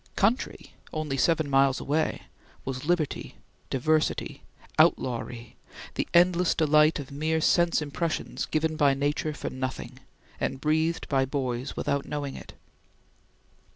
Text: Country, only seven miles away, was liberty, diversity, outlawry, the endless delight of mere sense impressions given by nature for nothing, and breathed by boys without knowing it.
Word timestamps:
Country, 0.15 0.73
only 0.91 1.15
seven 1.15 1.47
miles 1.47 1.79
away, 1.79 2.23
was 2.65 2.85
liberty, 2.85 3.35
diversity, 3.69 4.41
outlawry, 4.79 5.57
the 5.93 6.07
endless 6.11 6.55
delight 6.55 6.97
of 6.97 7.11
mere 7.11 7.39
sense 7.39 7.83
impressions 7.83 8.47
given 8.47 8.77
by 8.77 8.95
nature 8.95 9.35
for 9.35 9.51
nothing, 9.51 9.99
and 10.39 10.59
breathed 10.59 11.07
by 11.07 11.23
boys 11.25 11.75
without 11.75 12.07
knowing 12.07 12.33
it. 12.33 12.55